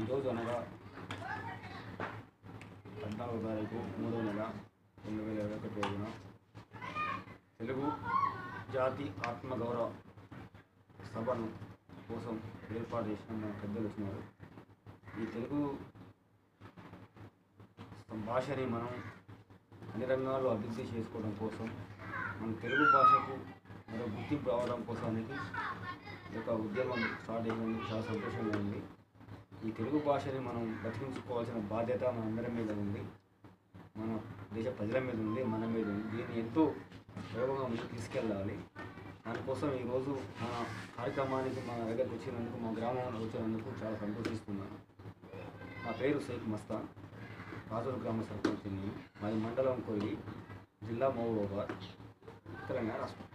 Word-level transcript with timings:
ఈరోజు 0.00 0.26
అనగా 0.32 0.54
పద్నాలుగో 3.00 3.38
తారీఖు 3.44 3.78
మూడో 4.02 4.18
నెల 4.26 4.42
రెండు 5.04 5.22
వేల 5.26 5.38
ఇరవై 5.38 5.56
ఒకటి 5.56 5.80
రోజున 5.80 6.06
తెలుగు 7.58 7.86
జాతి 8.74 9.06
ఆత్మగౌరవ 9.30 9.86
సభను 11.10 11.46
కోసం 12.08 12.36
ఏర్పాటు 12.78 13.06
చేసిన 13.10 13.36
మన 13.42 13.52
పెద్దలు 13.62 13.86
వచ్చినారు. 13.88 14.22
ఈ 15.20 15.26
తెలుగు 15.34 15.60
భాషని 18.28 18.64
మనం 18.74 18.92
అన్ని 19.92 20.08
రంగాల్లో 20.12 20.50
అభివృద్ధి 20.54 20.88
చేసుకోవడం 20.92 21.34
కోసం 21.42 21.68
మన 22.40 22.50
తెలుగు 22.64 22.86
భాషకు 22.96 23.36
మరో 23.90 24.08
గుర్తింపు 24.16 24.50
రావడం 24.52 24.80
కోసానికి 24.88 25.36
ఈ 26.32 26.36
యొక్క 26.36 26.50
ఉద్యమం 26.66 27.00
స్టార్ట్ 27.22 27.48
అయినందుకు 27.48 27.86
చాలా 27.88 28.04
సంతోషంగా 28.10 28.58
ఉంది. 28.62 28.80
ఈ 29.66 29.70
తెలుగు 29.70 29.98
భాషని 29.98 30.38
మనం 30.38 30.80
బతికించుకోవాల్సిన 30.84 31.58
బాధ్యత 31.58 32.04
మన 32.04 32.24
అందరి 32.24 32.48
మీద 32.52 32.70
ఉంది. 32.72 33.02
మన 33.96 34.20
దేశ 34.54 34.66
ప్రజల 34.66 34.98
మీద 34.98 35.14
ఉంది 35.14 35.42
మన 35.44 35.66
మీద 35.66 35.86
ఉంది. 35.88 36.16
దీన్ని 36.16 36.38
ఎంతో 36.40 36.62
వేగంగా 37.34 37.66
ముందుకు 37.66 37.86
తీసుకెళ్ళాలి. 37.86 38.56
దానికోసం 39.26 39.72
ఈరోజు 39.72 40.10
మన 40.10 40.66
కార్యక్రమానికి 40.98 41.60
మా 41.60 41.74
దగ్గరకు 41.74 42.14
వచ్చినందుకు 42.14 42.58
మా 42.64 42.70
గ్రామంలో 42.70 43.20
వచ్చినందుకు 43.20 43.84
చాలా 43.84 43.96
సంతోషిస్తున్నాను. 43.96 44.78
నా 45.86 45.92
పేరు 45.92 46.18
షేక్ 46.18 46.48
మస్తాన్ 46.48 46.88
రాజూరు 47.72 47.96
గ్రామ 47.96 48.22
సర్పంచ్ 48.22 48.66
మాది 49.22 49.36
మండలం 49.36 49.80
కోయి 49.80 50.18
జిల్లా 50.88 51.08
మహబూబాబాద్ 51.08 51.74
తెలంగాణ 52.68 52.96
రాష్ట్రం. 52.96 53.28